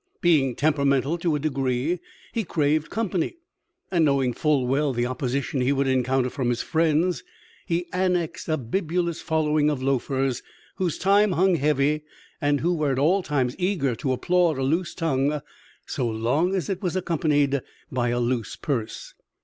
[0.19, 1.99] Being temperamental to a degree,
[2.33, 3.35] he craved company;
[3.91, 7.23] and, knowing full well the opposition he would encounter from his friends,
[7.67, 10.41] he annexed a bibulous following of loafers
[10.77, 12.01] whose time hung heavy
[12.41, 15.39] and who were at all times eager to applaud a loose tongue
[15.85, 17.61] so long as it was accompanied
[17.91, 19.13] by a loose purse.